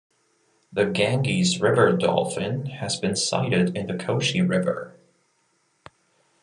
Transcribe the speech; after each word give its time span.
The 0.73 0.87
Ganges 0.87 1.61
river 1.61 1.91
dolphin 1.91 2.65
has 2.65 2.99
been 2.99 3.15
sighted 3.15 3.77
in 3.77 3.85
the 3.85 3.93
Koshi 3.93 4.41
River. 4.41 4.95